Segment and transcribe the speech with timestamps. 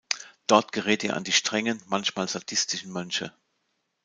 [0.47, 3.31] Dort gerät er an die strengen, manchmal sadistischen Mönche.